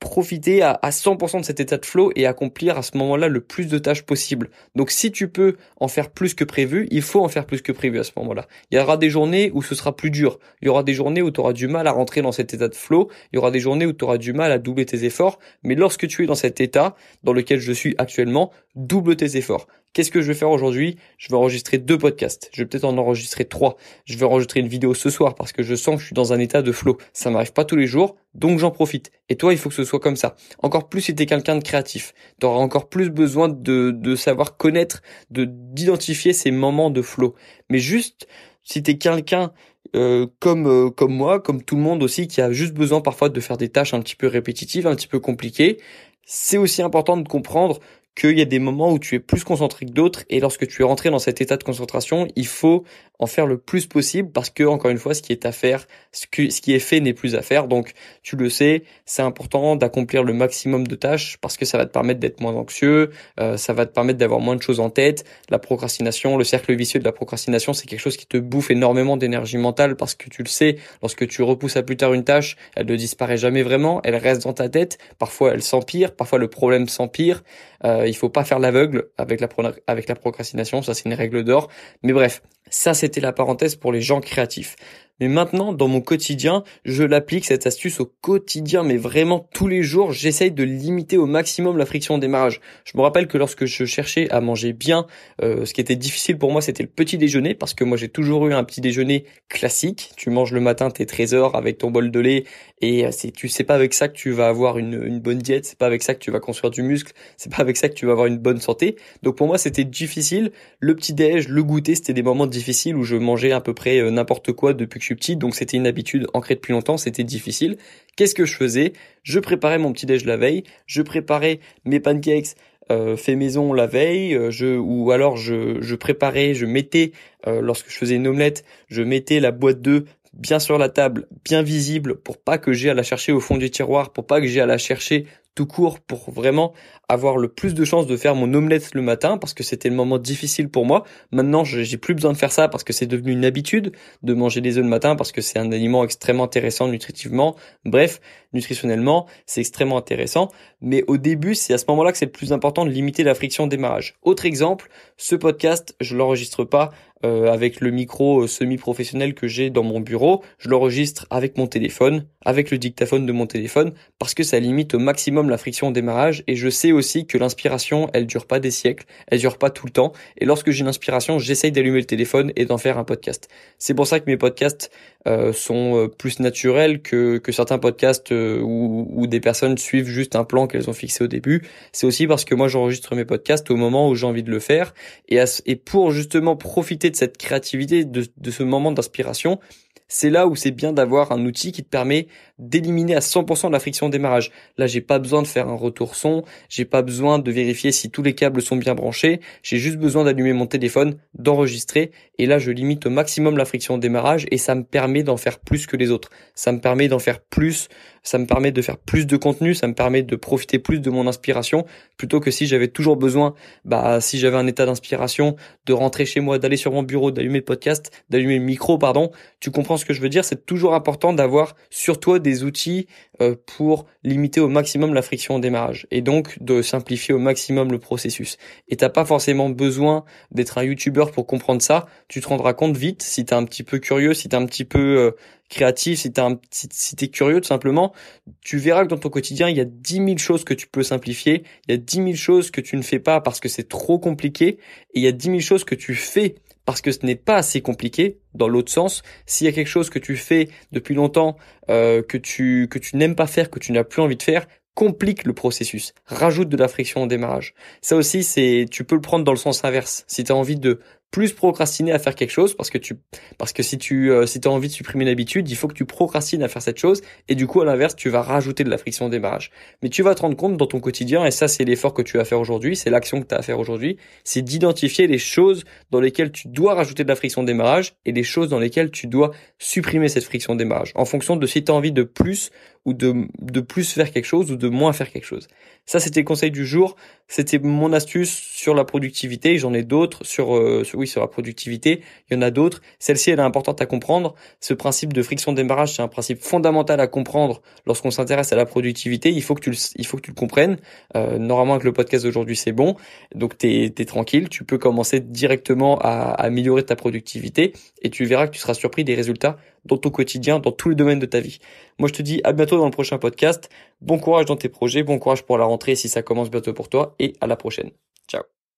profiter 0.02 0.62
à, 0.62 0.78
100% 0.82 1.40
de 1.40 1.44
cet 1.44 1.60
état 1.60 1.78
de 1.78 1.86
flow 1.86 2.12
et 2.16 2.26
accomplir 2.26 2.76
à 2.76 2.82
ce 2.82 2.96
moment-là 2.98 3.28
le 3.28 3.40
plus 3.40 3.66
de 3.66 3.78
tâches 3.78 4.02
possible. 4.02 4.50
Donc 4.74 4.90
si 4.90 5.12
tu 5.12 5.28
peux 5.28 5.56
en 5.78 5.88
faire 5.88 6.10
plus 6.10 6.34
que 6.34 6.44
prévu, 6.44 6.88
il 6.90 7.02
faut 7.02 7.24
en 7.24 7.28
faire 7.28 7.46
plus 7.46 7.62
que 7.62 7.72
prévu 7.72 7.98
à 7.98 8.04
ce 8.04 8.10
moment-là. 8.16 8.46
Il 8.70 8.78
y 8.78 8.80
aura 8.80 8.96
des 8.96 9.10
journées 9.10 9.50
où 9.54 9.62
ce 9.62 9.74
sera 9.74 9.96
plus 9.96 10.10
dur. 10.10 10.38
Il 10.60 10.66
y 10.66 10.68
aura 10.68 10.82
des 10.82 10.92
journées 10.92 11.22
où 11.22 11.30
tu 11.30 11.40
auras 11.40 11.52
du 11.52 11.68
mal 11.68 11.86
à 11.86 11.92
rentrer 11.92 12.20
dans 12.20 12.32
cet 12.32 12.52
état 12.52 12.68
de 12.68 12.74
flow. 12.74 13.08
Il 13.32 13.36
y 13.36 13.38
aura 13.38 13.50
des 13.50 13.60
journées 13.60 13.86
où 13.86 13.92
tu 13.92 14.04
auras 14.04 14.18
du 14.18 14.32
mal 14.32 14.52
à 14.52 14.58
doubler 14.58 14.84
tes 14.84 15.04
efforts. 15.04 15.38
Mais 15.62 15.76
lorsque 15.76 16.06
tu 16.08 16.24
es 16.24 16.26
dans 16.26 16.34
cet 16.34 16.60
état 16.60 16.96
dans 17.22 17.32
lequel 17.32 17.60
je 17.60 17.72
suis 17.72 17.94
actuellement, 17.98 18.50
double 18.74 19.16
tes 19.16 19.36
efforts. 19.36 19.66
Qu'est-ce 19.92 20.10
que 20.10 20.22
je 20.22 20.28
vais 20.28 20.34
faire 20.34 20.48
aujourd'hui? 20.48 20.96
Je 21.18 21.28
vais 21.28 21.34
enregistrer 21.34 21.76
deux 21.76 21.98
podcasts. 21.98 22.48
Je 22.54 22.62
vais 22.62 22.66
peut-être 22.66 22.84
en 22.84 22.96
enregistrer 22.96 23.44
trois. 23.44 23.76
Je 24.06 24.16
vais 24.16 24.24
enregistrer 24.24 24.60
une 24.60 24.68
vidéo 24.68 24.94
ce 24.94 25.10
soir 25.10 25.34
parce 25.34 25.52
que 25.52 25.62
je 25.62 25.74
sens 25.74 25.96
que 25.96 26.00
je 26.00 26.06
suis 26.06 26.14
dans 26.14 26.32
un 26.32 26.38
état 26.38 26.62
de 26.62 26.72
flow. 26.72 26.96
Ça 27.12 27.28
m'arrive 27.28 27.52
pas 27.52 27.66
tous 27.66 27.76
les 27.76 27.86
jours, 27.86 28.16
donc 28.34 28.58
j'en 28.58 28.70
profite. 28.70 29.10
Et 29.28 29.36
toi, 29.36 29.52
il 29.52 29.58
faut 29.58 29.68
que 29.68 29.74
ce 29.74 29.84
soit 29.84 30.00
comme 30.00 30.16
ça. 30.16 30.34
Encore 30.62 30.88
plus 30.88 31.02
si 31.02 31.14
tu 31.14 31.22
es 31.22 31.26
quelqu'un 31.26 31.56
de 31.56 31.62
créatif. 31.62 32.14
Tu 32.40 32.46
auras 32.46 32.58
encore 32.58 32.88
plus 32.88 33.10
besoin 33.10 33.50
de, 33.50 33.90
de 33.90 34.16
savoir 34.16 34.56
connaître, 34.56 35.02
de 35.30 35.44
d'identifier 35.44 36.32
ces 36.32 36.50
moments 36.50 36.90
de 36.90 37.02
flow. 37.02 37.34
Mais 37.68 37.78
juste, 37.78 38.26
si 38.62 38.82
tu 38.82 38.92
es 38.92 38.98
quelqu'un 38.98 39.52
euh, 39.94 40.26
comme 40.38 40.66
euh, 40.68 40.88
comme 40.88 41.12
moi, 41.12 41.38
comme 41.38 41.62
tout 41.62 41.76
le 41.76 41.82
monde 41.82 42.02
aussi, 42.02 42.28
qui 42.28 42.40
a 42.40 42.50
juste 42.50 42.72
besoin 42.72 43.02
parfois 43.02 43.28
de 43.28 43.40
faire 43.40 43.58
des 43.58 43.68
tâches 43.68 43.92
un 43.92 44.00
petit 44.00 44.16
peu 44.16 44.26
répétitives, 44.26 44.86
un 44.86 44.94
petit 44.94 45.08
peu 45.08 45.20
compliquées, 45.20 45.76
c'est 46.24 46.56
aussi 46.56 46.80
important 46.80 47.16
de 47.18 47.28
comprendre 47.28 47.78
qu'il 48.14 48.38
y 48.38 48.42
a 48.42 48.46
des 48.46 48.58
moments 48.58 48.92
où 48.92 48.98
tu 48.98 49.14
es 49.14 49.20
plus 49.20 49.44
concentré 49.44 49.86
que 49.86 49.92
d'autres 49.92 50.24
et 50.28 50.40
lorsque 50.40 50.66
tu 50.66 50.82
es 50.82 50.84
rentré 50.84 51.10
dans 51.10 51.18
cet 51.18 51.40
état 51.40 51.56
de 51.56 51.64
concentration, 51.64 52.28
il 52.36 52.46
faut 52.46 52.84
en 53.22 53.26
faire 53.26 53.46
le 53.46 53.56
plus 53.56 53.86
possible 53.86 54.30
parce 54.32 54.50
que 54.50 54.64
encore 54.64 54.90
une 54.90 54.98
fois, 54.98 55.14
ce 55.14 55.22
qui 55.22 55.32
est 55.32 55.46
à 55.46 55.52
faire, 55.52 55.86
ce, 56.10 56.26
ce 56.26 56.60
qui 56.60 56.74
est 56.74 56.80
fait 56.80 57.00
n'est 57.00 57.12
plus 57.12 57.36
à 57.36 57.42
faire. 57.42 57.68
Donc, 57.68 57.92
tu 58.22 58.36
le 58.36 58.50
sais, 58.50 58.82
c'est 59.06 59.22
important 59.22 59.76
d'accomplir 59.76 60.24
le 60.24 60.32
maximum 60.32 60.86
de 60.86 60.94
tâches 60.96 61.36
parce 61.40 61.56
que 61.56 61.64
ça 61.64 61.78
va 61.78 61.86
te 61.86 61.92
permettre 61.92 62.18
d'être 62.18 62.40
moins 62.40 62.54
anxieux, 62.54 63.10
euh, 63.38 63.56
ça 63.56 63.72
va 63.72 63.86
te 63.86 63.92
permettre 63.92 64.18
d'avoir 64.18 64.40
moins 64.40 64.56
de 64.56 64.62
choses 64.62 64.80
en 64.80 64.90
tête. 64.90 65.24
La 65.50 65.60
procrastination, 65.60 66.36
le 66.36 66.44
cercle 66.44 66.74
vicieux 66.74 66.98
de 66.98 67.04
la 67.04 67.12
procrastination, 67.12 67.72
c'est 67.72 67.86
quelque 67.86 68.00
chose 68.00 68.16
qui 68.16 68.26
te 68.26 68.36
bouffe 68.38 68.70
énormément 68.70 69.16
d'énergie 69.16 69.58
mentale 69.58 69.94
parce 69.96 70.16
que 70.16 70.28
tu 70.28 70.42
le 70.42 70.48
sais, 70.48 70.76
lorsque 71.00 71.26
tu 71.28 71.42
repousses 71.42 71.76
à 71.76 71.84
plus 71.84 71.96
tard 71.96 72.14
une 72.14 72.24
tâche, 72.24 72.56
elle 72.74 72.86
ne 72.86 72.96
disparaît 72.96 73.36
jamais 73.36 73.62
vraiment, 73.62 74.00
elle 74.02 74.16
reste 74.16 74.42
dans 74.42 74.52
ta 74.52 74.68
tête. 74.68 74.98
Parfois, 75.18 75.52
elle 75.52 75.62
s'empire, 75.62 76.16
parfois 76.16 76.38
le 76.40 76.48
problème 76.48 76.88
s'empire. 76.88 77.44
Euh, 77.84 78.04
il 78.06 78.16
faut 78.16 78.28
pas 78.28 78.44
faire 78.44 78.58
l'aveugle 78.58 79.08
avec 79.16 79.40
la, 79.40 79.48
avec 79.86 80.08
la 80.08 80.16
procrastination, 80.16 80.82
ça 80.82 80.94
c'est 80.94 81.04
une 81.04 81.14
règle 81.14 81.44
d'or. 81.44 81.68
Mais 82.02 82.12
bref, 82.12 82.42
ça 82.72 82.94
c'était 82.94 83.20
la 83.20 83.32
parenthèse 83.32 83.76
pour 83.76 83.92
les 83.92 84.00
gens 84.00 84.20
créatifs. 84.20 84.76
Mais 85.20 85.28
maintenant, 85.28 85.72
dans 85.72 85.88
mon 85.88 86.00
quotidien, 86.00 86.64
je 86.84 87.04
l'applique 87.04 87.44
cette 87.44 87.66
astuce 87.66 88.00
au 88.00 88.06
quotidien, 88.20 88.82
mais 88.82 88.96
vraiment 88.96 89.48
tous 89.54 89.68
les 89.68 89.82
jours, 89.82 90.12
j'essaye 90.12 90.50
de 90.50 90.64
limiter 90.64 91.16
au 91.16 91.26
maximum 91.26 91.78
la 91.78 91.86
friction 91.86 92.16
au 92.16 92.18
démarrage. 92.18 92.60
Je 92.84 92.96
me 92.96 93.02
rappelle 93.02 93.28
que 93.28 93.38
lorsque 93.38 93.64
je 93.64 93.84
cherchais 93.84 94.28
à 94.30 94.40
manger 94.40 94.72
bien, 94.72 95.06
euh, 95.42 95.64
ce 95.64 95.74
qui 95.74 95.80
était 95.80 95.96
difficile 95.96 96.38
pour 96.38 96.50
moi, 96.50 96.60
c'était 96.60 96.82
le 96.82 96.88
petit 96.88 97.18
déjeuner, 97.18 97.54
parce 97.54 97.74
que 97.74 97.84
moi 97.84 97.96
j'ai 97.96 98.08
toujours 98.08 98.46
eu 98.48 98.52
un 98.52 98.64
petit 98.64 98.80
déjeuner 98.80 99.24
classique. 99.48 100.10
Tu 100.16 100.30
manges 100.30 100.52
le 100.52 100.60
matin 100.60 100.90
tes 100.90 101.06
13 101.06 101.34
heures 101.34 101.54
avec 101.54 101.78
ton 101.78 101.90
bol 101.90 102.10
de 102.10 102.20
lait, 102.20 102.44
et 102.80 103.06
c'est, 103.12 103.30
tu 103.30 103.48
pas 103.62 103.74
avec 103.74 103.94
ça 103.94 104.08
que 104.08 104.14
tu 104.14 104.30
vas 104.30 104.48
avoir 104.48 104.78
une, 104.78 105.00
une 105.04 105.20
bonne 105.20 105.38
diète, 105.38 105.66
c'est 105.66 105.78
pas 105.78 105.86
avec 105.86 106.02
ça 106.02 106.14
que 106.14 106.18
tu 106.18 106.30
vas 106.30 106.40
construire 106.40 106.70
du 106.70 106.82
muscle, 106.82 107.12
c'est 107.36 107.50
pas 107.50 107.60
avec 107.60 107.76
ça 107.76 107.88
que 107.88 107.94
tu 107.94 108.06
vas 108.06 108.12
avoir 108.12 108.26
une 108.26 108.38
bonne 108.38 108.60
santé. 108.60 108.96
Donc 109.22 109.36
pour 109.36 109.46
moi 109.46 109.58
c'était 109.58 109.84
difficile. 109.84 110.52
Le 110.80 110.94
petit 110.96 111.14
déj, 111.14 111.48
le 111.48 111.62
goûter, 111.62 111.94
c'était 111.94 112.12
des 112.12 112.22
moments 112.22 112.46
difficiles 112.46 112.96
où 112.96 113.04
je 113.04 113.16
mangeais 113.16 113.52
à 113.52 113.60
peu 113.60 113.74
près 113.74 113.98
euh, 113.98 114.10
n'importe 114.10 114.52
quoi 114.52 114.74
depuis 114.74 114.98
petit, 115.10 115.36
donc 115.36 115.54
c'était 115.54 115.76
une 115.76 115.86
habitude 115.86 116.26
ancrée 116.34 116.54
depuis 116.54 116.72
longtemps, 116.72 116.96
c'était 116.96 117.24
difficile. 117.24 117.76
Qu'est-ce 118.16 118.34
que 118.34 118.44
je 118.44 118.56
faisais? 118.56 118.92
Je 119.22 119.38
préparais 119.38 119.78
mon 119.78 119.92
petit 119.92 120.06
déj 120.06 120.24
la 120.24 120.36
veille, 120.36 120.64
je 120.86 121.02
préparais 121.02 121.60
mes 121.84 122.00
pancakes 122.00 122.54
euh, 122.90 123.16
fait 123.16 123.36
maison 123.36 123.72
la 123.72 123.86
veille, 123.86 124.34
euh, 124.34 124.50
je 124.50 124.76
ou 124.76 125.12
alors 125.12 125.36
je, 125.36 125.80
je 125.80 125.94
préparais, 125.94 126.52
je 126.54 126.66
mettais 126.66 127.12
euh, 127.46 127.60
lorsque 127.60 127.88
je 127.90 127.96
faisais 127.96 128.16
une 128.16 128.26
omelette, 128.26 128.64
je 128.88 129.02
mettais 129.02 129.40
la 129.40 129.52
boîte 129.52 129.80
d'œufs 129.80 130.04
bien 130.32 130.58
sur 130.58 130.78
la 130.78 130.88
table, 130.88 131.26
bien 131.44 131.62
visible 131.62 132.16
pour 132.16 132.38
pas 132.38 132.58
que 132.58 132.72
j'ai 132.72 132.90
à 132.90 132.94
la 132.94 133.02
chercher 133.02 133.32
au 133.32 133.40
fond 133.40 133.56
du 133.56 133.70
tiroir, 133.70 134.12
pour 134.12 134.26
pas 134.26 134.40
que 134.40 134.46
j'ai 134.46 134.60
à 134.60 134.66
la 134.66 134.78
chercher 134.78 135.26
tout 135.54 135.66
court 135.66 136.00
pour 136.00 136.30
vraiment 136.30 136.72
avoir 137.08 137.36
le 137.36 137.48
plus 137.48 137.74
de 137.74 137.84
chances 137.84 138.06
de 138.06 138.16
faire 138.16 138.34
mon 138.34 138.52
omelette 138.54 138.94
le 138.94 139.02
matin 139.02 139.36
parce 139.36 139.52
que 139.54 139.62
c'était 139.62 139.88
le 139.88 139.94
moment 139.94 140.18
difficile 140.18 140.68
pour 140.68 140.86
moi. 140.86 141.04
Maintenant, 141.30 141.64
j'ai 141.64 141.96
plus 141.98 142.14
besoin 142.14 142.32
de 142.32 142.38
faire 142.38 142.52
ça 142.52 142.68
parce 142.68 142.84
que 142.84 142.92
c'est 142.92 143.06
devenu 143.06 143.32
une 143.32 143.44
habitude 143.44 143.92
de 144.22 144.34
manger 144.34 144.60
des 144.60 144.78
œufs 144.78 144.84
le 144.84 144.88
matin 144.88 145.14
parce 145.14 145.32
que 145.32 145.40
c'est 145.40 145.58
un 145.58 145.70
aliment 145.72 146.04
extrêmement 146.04 146.44
intéressant 146.44 146.88
nutritivement. 146.88 147.56
Bref, 147.84 148.20
nutritionnellement, 148.52 149.26
c'est 149.46 149.60
extrêmement 149.60 149.98
intéressant. 149.98 150.50
Mais 150.80 151.04
au 151.06 151.18
début, 151.18 151.54
c'est 151.54 151.74
à 151.74 151.78
ce 151.78 151.84
moment-là 151.88 152.12
que 152.12 152.18
c'est 152.18 152.26
le 152.26 152.32
plus 152.32 152.52
important 152.52 152.84
de 152.84 152.90
limiter 152.90 153.22
la 153.22 153.34
friction 153.34 153.66
de 153.66 153.70
démarrage. 153.70 154.14
Autre 154.22 154.46
exemple, 154.46 154.88
ce 155.16 155.36
podcast, 155.36 155.94
je 156.00 156.16
l'enregistre 156.16 156.64
pas 156.64 156.90
euh, 157.24 157.52
avec 157.52 157.80
le 157.80 157.90
micro 157.90 158.42
euh, 158.42 158.46
semi-professionnel 158.46 159.34
que 159.34 159.46
j'ai 159.46 159.70
dans 159.70 159.82
mon 159.82 160.00
bureau, 160.00 160.42
je 160.58 160.68
l'enregistre 160.68 161.26
avec 161.30 161.56
mon 161.56 161.66
téléphone, 161.66 162.26
avec 162.44 162.70
le 162.70 162.78
dictaphone 162.78 163.26
de 163.26 163.32
mon 163.32 163.46
téléphone, 163.46 163.92
parce 164.18 164.34
que 164.34 164.42
ça 164.42 164.58
limite 164.58 164.94
au 164.94 164.98
maximum 164.98 165.48
la 165.48 165.58
friction 165.58 165.88
au 165.88 165.92
démarrage, 165.92 166.42
et 166.46 166.56
je 166.56 166.68
sais 166.68 166.90
aussi 166.90 167.26
que 167.26 167.38
l'inspiration, 167.38 168.10
elle 168.12 168.26
dure 168.26 168.46
pas 168.46 168.60
des 168.60 168.70
siècles, 168.70 169.06
elle 169.28 169.38
dure 169.38 169.58
pas 169.58 169.70
tout 169.70 169.86
le 169.86 169.92
temps, 169.92 170.12
et 170.38 170.44
lorsque 170.44 170.70
j'ai 170.70 170.80
une 170.80 170.88
inspiration, 170.88 171.38
j'essaye 171.38 171.70
d'allumer 171.70 172.00
le 172.00 172.06
téléphone 172.06 172.52
et 172.56 172.64
d'en 172.64 172.78
faire 172.78 172.98
un 172.98 173.04
podcast. 173.04 173.48
C'est 173.78 173.94
pour 173.94 174.06
ça 174.06 174.18
que 174.18 174.26
mes 174.26 174.36
podcasts 174.36 174.90
euh, 175.28 175.52
sont 175.52 176.10
plus 176.18 176.40
naturels 176.40 177.02
que, 177.02 177.38
que 177.38 177.52
certains 177.52 177.78
podcasts 177.78 178.32
où, 178.32 179.06
où 179.10 179.26
des 179.28 179.38
personnes 179.38 179.78
suivent 179.78 180.08
juste 180.08 180.34
un 180.34 180.44
plan 180.44 180.66
qu'elles 180.66 180.90
ont 180.90 180.94
fixé 180.94 181.22
au 181.22 181.28
début. 181.28 181.62
C'est 181.92 182.06
aussi 182.06 182.26
parce 182.26 182.44
que 182.44 182.56
moi 182.56 182.66
j'enregistre 182.66 183.14
mes 183.14 183.24
podcasts 183.24 183.70
au 183.70 183.76
moment 183.76 184.08
où 184.08 184.16
j'ai 184.16 184.26
envie 184.26 184.42
de 184.42 184.50
le 184.50 184.58
faire, 184.58 184.94
et, 185.28 185.38
et 185.66 185.76
pour 185.76 186.10
justement 186.10 186.56
profiter 186.56 187.11
de 187.12 187.16
cette 187.16 187.38
créativité, 187.38 188.04
de, 188.04 188.50
ce 188.50 188.62
moment 188.64 188.90
d'inspiration, 188.90 189.60
c'est 190.08 190.28
là 190.28 190.46
où 190.46 190.56
c'est 190.56 190.72
bien 190.72 190.92
d'avoir 190.92 191.32
un 191.32 191.46
outil 191.46 191.72
qui 191.72 191.82
te 191.82 191.88
permet 191.88 192.26
d'éliminer 192.58 193.14
à 193.14 193.20
100% 193.20 193.70
la 193.70 193.80
friction 193.80 194.08
de 194.08 194.12
démarrage. 194.12 194.50
Là, 194.76 194.86
j'ai 194.86 195.00
pas 195.00 195.18
besoin 195.18 195.40
de 195.40 195.46
faire 195.46 195.68
un 195.68 195.74
retour 195.74 196.16
son, 196.16 196.44
j'ai 196.68 196.84
pas 196.84 197.00
besoin 197.00 197.38
de 197.38 197.50
vérifier 197.50 197.92
si 197.92 198.10
tous 198.10 198.22
les 198.22 198.34
câbles 198.34 198.60
sont 198.60 198.76
bien 198.76 198.94
branchés, 198.94 199.40
j'ai 199.62 199.78
juste 199.78 199.96
besoin 199.96 200.24
d'allumer 200.24 200.52
mon 200.52 200.66
téléphone, 200.66 201.16
d'enregistrer 201.34 202.10
et 202.38 202.44
là 202.44 202.58
je 202.58 202.70
limite 202.70 203.06
au 203.06 203.10
maximum 203.10 203.56
la 203.56 203.64
friction 203.64 203.96
de 203.96 204.02
démarrage 204.02 204.46
et 204.50 204.58
ça 204.58 204.74
me 204.74 204.84
permet 204.84 205.22
d'en 205.22 205.38
faire 205.38 205.58
plus 205.58 205.86
que 205.86 205.96
les 205.96 206.10
autres. 206.10 206.28
Ça 206.54 206.72
me 206.72 206.80
permet 206.80 207.08
d'en 207.08 207.18
faire 207.18 207.40
plus, 207.40 207.88
ça 208.22 208.38
me 208.38 208.46
permet 208.46 208.72
de 208.72 208.82
faire 208.82 208.98
plus 208.98 209.26
de 209.26 209.36
contenu, 209.36 209.74
ça 209.74 209.86
me 209.86 209.94
permet 209.94 210.22
de 210.22 210.36
profiter 210.36 210.78
plus 210.78 211.00
de 211.00 211.10
mon 211.10 211.26
inspiration 211.26 211.84
plutôt 212.16 212.40
que 212.40 212.50
si 212.50 212.66
j'avais 212.66 212.88
toujours 212.88 213.16
besoin 213.16 213.54
bah 213.84 214.20
si 214.20 214.38
j'avais 214.38 214.56
un 214.56 214.66
état 214.66 214.86
d'inspiration 214.86 215.56
de 215.86 215.92
rentrer 215.92 216.26
chez 216.26 216.40
moi, 216.40 216.58
d'aller 216.58 216.76
sur 216.76 216.92
mon 216.92 217.02
bureau, 217.02 217.30
d'allumer 217.30 217.58
le 217.58 217.64
podcast, 217.64 218.10
d'allumer 218.30 218.58
le 218.58 218.64
micro 218.64 218.98
pardon, 218.98 219.30
tu 219.60 219.70
comprends 219.70 219.96
ce 219.96 220.04
que 220.04 220.14
je 220.14 220.20
veux 220.20 220.28
dire, 220.28 220.44
c'est 220.44 220.66
toujours 220.66 220.94
important 220.94 221.32
d'avoir 221.32 221.74
sur 221.90 222.20
toi 222.20 222.38
des 222.38 222.64
outils 222.64 223.06
euh, 223.40 223.56
pour 223.76 224.06
limiter 224.24 224.60
au 224.60 224.68
maximum 224.68 225.14
la 225.14 225.22
friction 225.22 225.56
au 225.56 225.58
démarrage 225.60 226.06
et 226.10 226.20
donc 226.20 226.62
de 226.62 226.82
simplifier 226.82 227.34
au 227.34 227.38
maximum 227.38 227.90
le 227.90 227.98
processus. 227.98 228.56
Et 228.88 228.96
t'as 228.96 229.08
pas 229.08 229.24
forcément 229.24 229.68
besoin 229.70 230.24
d'être 230.50 230.78
un 230.78 230.84
youtubeur 230.84 231.32
pour 231.32 231.46
comprendre 231.46 231.82
ça, 231.82 232.06
tu 232.28 232.40
te 232.40 232.48
rendras 232.48 232.74
compte 232.74 232.96
vite 232.96 233.22
si 233.22 233.44
t'es 233.44 233.54
un 233.54 233.64
petit 233.64 233.82
peu 233.82 233.98
curieux, 233.98 234.34
si 234.34 234.48
t'es 234.48 234.56
un 234.56 234.66
petit 234.66 234.84
peu 234.84 235.18
euh, 235.18 235.30
créatif, 235.72 236.20
si 236.20 236.32
t'es 236.32 236.42
si, 236.70 236.88
si 236.92 237.16
t'es 237.16 237.28
curieux 237.28 237.60
tout 237.60 237.68
simplement, 237.68 238.12
tu 238.60 238.78
verras 238.78 239.04
que 239.04 239.08
dans 239.08 239.18
ton 239.18 239.30
quotidien, 239.30 239.68
il 239.68 239.76
y 239.76 239.80
a 239.80 239.84
10 239.84 240.14
000 240.16 240.38
choses 240.38 240.64
que 240.64 240.74
tu 240.74 240.86
peux 240.86 241.02
simplifier, 241.02 241.64
il 241.88 241.92
y 241.92 241.94
a 241.94 241.96
10 241.96 242.16
000 242.16 242.32
choses 242.34 242.70
que 242.70 242.80
tu 242.80 242.96
ne 242.96 243.02
fais 243.02 243.18
pas 243.18 243.40
parce 243.40 243.58
que 243.58 243.68
c'est 243.68 243.88
trop 243.88 244.18
compliqué, 244.18 244.78
et 245.14 245.20
il 245.20 245.22
y 245.22 245.26
a 245.26 245.32
10 245.32 245.46
000 245.46 245.60
choses 245.60 245.84
que 245.84 245.94
tu 245.94 246.14
fais 246.14 246.56
parce 246.84 247.00
que 247.00 247.12
ce 247.12 247.24
n'est 247.24 247.36
pas 247.36 247.56
assez 247.56 247.80
compliqué. 247.80 248.38
Dans 248.54 248.68
l'autre 248.68 248.90
sens, 248.90 249.22
s'il 249.46 249.66
y 249.66 249.68
a 249.68 249.72
quelque 249.72 249.88
chose 249.88 250.10
que 250.10 250.18
tu 250.18 250.36
fais 250.36 250.68
depuis 250.90 251.14
longtemps, 251.14 251.56
euh, 251.90 252.22
que 252.22 252.36
tu 252.36 252.88
que 252.90 252.98
tu 252.98 253.16
n'aimes 253.16 253.36
pas 253.36 253.46
faire, 253.46 253.70
que 253.70 253.78
tu 253.78 253.92
n'as 253.92 254.04
plus 254.04 254.20
envie 254.20 254.36
de 254.36 254.42
faire, 254.42 254.66
complique 254.94 255.44
le 255.44 255.54
processus, 255.54 256.12
rajoute 256.26 256.68
de 256.68 256.76
la 256.76 256.88
friction 256.88 257.22
au 257.22 257.26
démarrage. 257.26 257.74
Ça 258.02 258.16
aussi, 258.16 258.44
c'est, 258.44 258.86
tu 258.90 259.04
peux 259.04 259.14
le 259.14 259.20
prendre 259.20 259.44
dans 259.44 259.52
le 259.52 259.58
sens 259.58 259.84
inverse. 259.84 260.24
Si 260.26 260.44
tu 260.44 260.52
as 260.52 260.56
envie 260.56 260.76
de 260.76 261.00
plus 261.32 261.52
procrastiner 261.52 262.12
à 262.12 262.18
faire 262.18 262.36
quelque 262.36 262.50
chose 262.50 262.74
parce 262.76 262.90
que 262.90 262.98
tu 262.98 263.16
parce 263.58 263.72
que 263.72 263.82
si 263.82 263.98
tu 263.98 264.30
euh, 264.30 264.46
si 264.46 264.60
envie 264.66 264.88
de 264.88 264.92
supprimer 264.92 265.24
une 265.24 265.30
habitude, 265.30 265.68
il 265.68 265.74
faut 265.74 265.88
que 265.88 265.94
tu 265.94 266.04
procrastines 266.04 266.62
à 266.62 266.68
faire 266.68 266.82
cette 266.82 266.98
chose 266.98 267.22
et 267.48 267.56
du 267.56 267.66
coup 267.66 267.80
à 267.80 267.84
l'inverse, 267.84 268.14
tu 268.14 268.28
vas 268.28 268.42
rajouter 268.42 268.84
de 268.84 268.90
la 268.90 268.98
friction 268.98 269.26
au 269.26 269.28
démarrage. 269.30 269.72
Mais 270.02 270.10
tu 270.10 270.22
vas 270.22 270.34
te 270.34 270.42
rendre 270.42 270.56
compte 270.56 270.76
dans 270.76 270.86
ton 270.86 271.00
quotidien 271.00 271.44
et 271.44 271.50
ça 271.50 271.66
c'est 271.66 271.84
l'effort 271.84 272.12
que 272.12 272.22
tu 272.22 272.36
vas 272.36 272.44
faire 272.44 272.60
aujourd'hui, 272.60 272.94
c'est 272.94 273.10
l'action 273.10 273.40
que 273.40 273.46
tu 273.46 273.54
as 273.54 273.58
à 273.58 273.62
faire 273.62 273.80
aujourd'hui, 273.80 274.18
c'est 274.44 274.62
d'identifier 274.62 275.26
les 275.26 275.38
choses 275.38 275.84
dans 276.10 276.20
lesquelles 276.20 276.52
tu 276.52 276.68
dois 276.68 276.94
rajouter 276.94 277.24
de 277.24 277.28
la 277.28 277.36
friction 277.36 277.62
au 277.62 277.64
démarrage 277.64 278.14
et 278.26 278.32
les 278.32 278.44
choses 278.44 278.68
dans 278.68 278.78
lesquelles 278.78 279.10
tu 279.10 279.26
dois 279.26 279.52
supprimer 279.78 280.28
cette 280.28 280.44
friction 280.44 280.74
au 280.74 280.76
démarrage 280.76 281.12
en 281.14 281.24
fonction 281.24 281.56
de 281.56 281.66
si 281.66 281.82
tu 281.82 281.90
as 281.90 281.94
envie 281.94 282.12
de 282.12 282.22
plus 282.22 282.70
ou 283.04 283.14
de, 283.14 283.48
de 283.60 283.80
plus 283.80 284.12
faire 284.12 284.30
quelque 284.30 284.44
chose 284.44 284.70
ou 284.70 284.76
de 284.76 284.88
moins 284.88 285.12
faire 285.12 285.30
quelque 285.30 285.44
chose. 285.44 285.68
Ça, 286.06 286.20
c'était 286.20 286.40
le 286.40 286.44
conseil 286.44 286.70
du 286.70 286.86
jour. 286.86 287.16
C'était 287.48 287.78
mon 287.78 288.12
astuce 288.12 288.50
sur 288.50 288.94
la 288.94 289.04
productivité. 289.04 289.76
J'en 289.78 289.92
ai 289.92 290.02
d'autres 290.02 290.44
sur, 290.44 290.76
euh, 290.76 291.02
oui, 291.14 291.26
sur 291.26 291.40
la 291.40 291.46
productivité. 291.46 292.22
Il 292.50 292.54
y 292.54 292.56
en 292.56 292.62
a 292.62 292.70
d'autres. 292.70 293.02
Celle-ci, 293.18 293.50
elle 293.50 293.58
est 293.58 293.62
importante 293.62 294.00
à 294.00 294.06
comprendre. 294.06 294.54
Ce 294.80 294.94
principe 294.94 295.32
de 295.32 295.42
friction 295.42 295.72
démarrage, 295.72 296.14
c'est 296.14 296.22
un 296.22 296.28
principe 296.28 296.62
fondamental 296.62 297.20
à 297.20 297.26
comprendre 297.26 297.82
lorsqu'on 298.06 298.30
s'intéresse 298.30 298.72
à 298.72 298.76
la 298.76 298.86
productivité. 298.86 299.50
Il 299.50 299.62
faut 299.62 299.74
que 299.74 299.80
tu 299.80 299.90
le, 299.90 299.96
il 300.16 300.26
faut 300.26 300.36
que 300.38 300.42
tu 300.42 300.50
le 300.50 300.56
comprennes. 300.56 300.96
Euh, 301.36 301.58
normalement, 301.58 301.94
avec 301.94 302.04
le 302.04 302.12
podcast 302.12 302.44
d'aujourd'hui, 302.44 302.76
c'est 302.76 302.92
bon. 302.92 303.16
Donc, 303.54 303.78
t'es, 303.78 304.12
es 304.16 304.24
tranquille. 304.24 304.68
Tu 304.68 304.84
peux 304.84 304.98
commencer 304.98 305.40
directement 305.40 306.18
à 306.20 306.52
améliorer 306.52 307.04
ta 307.04 307.16
productivité 307.16 307.92
et 308.22 308.30
tu 308.30 308.44
verras 308.44 308.66
que 308.66 308.72
tu 308.72 308.80
seras 308.80 308.94
surpris 308.94 309.24
des 309.24 309.34
résultats 309.34 309.76
dans 310.04 310.16
ton 310.16 310.30
quotidien, 310.30 310.78
dans 310.78 310.92
tous 310.92 311.10
les 311.10 311.14
domaines 311.14 311.38
de 311.38 311.46
ta 311.46 311.60
vie. 311.60 311.78
Moi, 312.18 312.28
je 312.28 312.34
te 312.34 312.42
dis 312.42 312.60
à 312.64 312.72
bientôt 312.72 312.96
dans 312.98 313.04
le 313.04 313.10
prochain 313.10 313.38
podcast. 313.38 313.88
Bon 314.20 314.38
courage 314.38 314.66
dans 314.66 314.76
tes 314.76 314.88
projets, 314.88 315.22
bon 315.22 315.38
courage 315.38 315.62
pour 315.64 315.78
la 315.78 315.84
rentrée 315.84 316.14
si 316.14 316.28
ça 316.28 316.42
commence 316.42 316.70
bientôt 316.70 316.92
pour 316.92 317.08
toi 317.08 317.34
et 317.38 317.54
à 317.60 317.66
la 317.66 317.76
prochaine. 317.76 318.10
Ciao. 318.48 318.81